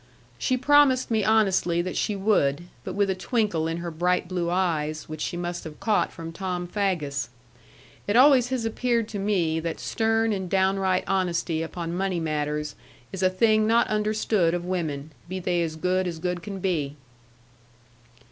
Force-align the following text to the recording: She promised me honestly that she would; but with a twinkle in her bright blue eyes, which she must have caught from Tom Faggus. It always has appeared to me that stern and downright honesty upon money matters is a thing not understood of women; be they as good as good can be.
She 0.39 0.57
promised 0.57 1.11
me 1.11 1.23
honestly 1.23 1.79
that 1.83 1.95
she 1.95 2.15
would; 2.15 2.63
but 2.83 2.95
with 2.95 3.11
a 3.11 3.13
twinkle 3.13 3.67
in 3.67 3.77
her 3.77 3.91
bright 3.91 4.27
blue 4.27 4.49
eyes, 4.49 5.07
which 5.07 5.21
she 5.21 5.37
must 5.37 5.63
have 5.63 5.79
caught 5.79 6.11
from 6.11 6.31
Tom 6.31 6.65
Faggus. 6.67 7.29
It 8.07 8.15
always 8.15 8.47
has 8.49 8.65
appeared 8.65 9.07
to 9.09 9.19
me 9.19 9.59
that 9.59 9.79
stern 9.79 10.33
and 10.33 10.49
downright 10.49 11.03
honesty 11.05 11.61
upon 11.61 11.93
money 11.93 12.19
matters 12.19 12.73
is 13.11 13.21
a 13.21 13.29
thing 13.29 13.67
not 13.67 13.85
understood 13.89 14.55
of 14.55 14.65
women; 14.65 15.11
be 15.29 15.39
they 15.39 15.61
as 15.61 15.75
good 15.75 16.07
as 16.07 16.17
good 16.17 16.41
can 16.41 16.57
be. 16.57 16.95